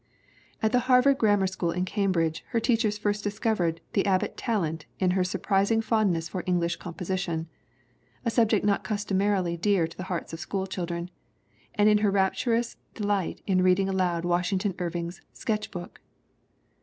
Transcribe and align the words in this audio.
At 0.63 0.71
the 0.71 0.79
Harvard 0.89 1.19
grammar 1.19 1.45
school 1.45 1.69
in 1.69 1.85
Cambridge 1.85 2.43
her 2.47 2.59
teachers 2.59 2.97
first 2.97 3.23
discovered 3.23 3.81
the 3.93 4.07
Abbott 4.07 4.35
talent 4.35 4.87
in 4.99 5.11
her 5.11 5.23
sur 5.23 5.37
prising 5.37 5.79
fondness 5.79 6.27
for 6.27 6.43
English 6.47 6.77
composition, 6.77 7.47
a 8.25 8.31
subject 8.31 8.65
not 8.65 8.83
customarily 8.83 9.57
dear 9.57 9.85
to 9.85 9.95
the 9.95 10.05
hearts 10.09 10.33
of 10.33 10.39
schoolchildren, 10.39 11.11
and 11.75 11.87
in 11.87 11.99
her 11.99 12.09
rapturous 12.09 12.77
delight 12.95 13.43
in 13.45 13.61
reading 13.61 13.87
aloud 13.89 14.25
Wash 14.25 14.49
ington 14.51 14.73
Irving's 14.81 15.21
Sketch 15.33 15.69
Book. 15.69 16.01